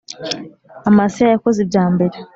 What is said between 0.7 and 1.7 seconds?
Amasiya yakoze